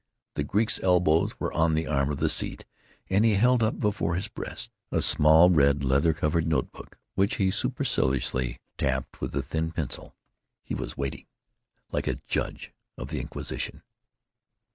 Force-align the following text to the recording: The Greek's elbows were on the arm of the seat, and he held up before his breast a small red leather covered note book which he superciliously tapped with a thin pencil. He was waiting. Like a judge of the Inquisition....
The 0.33 0.43
Greek's 0.43 0.79
elbows 0.81 1.39
were 1.39 1.53
on 1.53 1.75
the 1.75 1.85
arm 1.85 2.09
of 2.09 2.17
the 2.17 2.27
seat, 2.27 2.65
and 3.07 3.23
he 3.23 3.35
held 3.35 3.61
up 3.61 3.79
before 3.79 4.15
his 4.15 4.29
breast 4.29 4.71
a 4.91 4.99
small 4.99 5.51
red 5.51 5.83
leather 5.83 6.11
covered 6.11 6.47
note 6.47 6.71
book 6.71 6.97
which 7.13 7.35
he 7.35 7.51
superciliously 7.51 8.57
tapped 8.79 9.21
with 9.21 9.35
a 9.35 9.43
thin 9.43 9.69
pencil. 9.71 10.15
He 10.63 10.73
was 10.73 10.97
waiting. 10.97 11.27
Like 11.91 12.07
a 12.07 12.17
judge 12.27 12.73
of 12.97 13.09
the 13.09 13.19
Inquisition.... 13.21 13.83